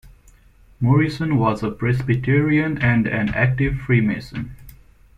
Morrison 0.79 1.37
was 1.37 1.61
a 1.61 1.69
Presbyterian 1.69 2.79
and 2.79 3.05
an 3.05 3.29
active 3.35 3.75
freemason. 3.85 4.55